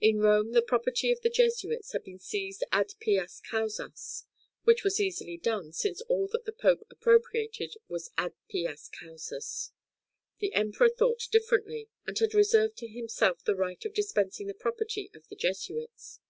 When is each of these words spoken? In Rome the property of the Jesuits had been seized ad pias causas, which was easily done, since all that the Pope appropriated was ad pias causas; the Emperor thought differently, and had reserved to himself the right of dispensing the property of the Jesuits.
In 0.00 0.20
Rome 0.20 0.52
the 0.52 0.62
property 0.62 1.10
of 1.10 1.20
the 1.22 1.28
Jesuits 1.28 1.90
had 1.90 2.04
been 2.04 2.20
seized 2.20 2.62
ad 2.70 2.94
pias 3.04 3.40
causas, 3.42 4.22
which 4.62 4.84
was 4.84 5.00
easily 5.00 5.36
done, 5.36 5.72
since 5.72 6.00
all 6.02 6.28
that 6.28 6.44
the 6.44 6.52
Pope 6.52 6.86
appropriated 6.90 7.74
was 7.88 8.12
ad 8.16 8.34
pias 8.48 8.88
causas; 8.88 9.72
the 10.38 10.54
Emperor 10.54 10.88
thought 10.88 11.26
differently, 11.32 11.88
and 12.06 12.16
had 12.20 12.34
reserved 12.34 12.76
to 12.76 12.86
himself 12.86 13.42
the 13.42 13.56
right 13.56 13.84
of 13.84 13.94
dispensing 13.94 14.46
the 14.46 14.54
property 14.54 15.10
of 15.12 15.26
the 15.26 15.34
Jesuits. 15.34 16.20